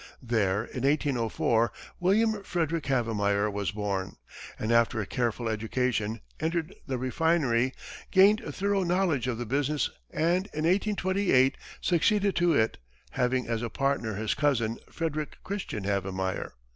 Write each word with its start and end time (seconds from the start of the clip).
There, 0.23 0.63
in 0.63 0.81
1804, 0.81 1.71
William 1.99 2.41
Frederick 2.41 2.87
Havemeyer 2.87 3.51
was 3.51 3.69
born, 3.69 4.15
and 4.57 4.71
after 4.71 4.99
a 4.99 5.05
careful 5.05 5.47
education, 5.47 6.21
entered 6.39 6.73
the 6.87 6.97
refinery, 6.97 7.75
gained 8.09 8.39
a 8.41 8.51
thorough 8.51 8.81
knowledge 8.81 9.27
of 9.27 9.37
the 9.37 9.45
business 9.45 9.91
and, 10.09 10.47
in 10.55 10.65
1828 10.65 11.55
succeeded 11.81 12.35
to 12.37 12.51
it, 12.51 12.79
having 13.11 13.47
as 13.47 13.61
a 13.61 13.69
partner 13.69 14.15
his 14.15 14.33
cousin, 14.33 14.79
Frederick 14.89 15.35
Christian 15.43 15.83
Havemeyer. 15.83 16.53